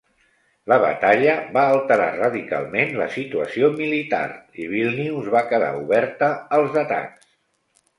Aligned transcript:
La 0.71 0.77
batalla 0.83 1.35
va 1.57 1.65
alterar 1.73 2.07
radicalment 2.15 2.97
la 3.03 3.09
situació 3.19 3.71
militar 3.77 4.25
i 4.65 4.69
Vílnius 4.75 5.33
va 5.41 5.49
quedar 5.55 5.73
oberta 5.87 6.37
als 6.61 6.85
atacs. 6.89 7.35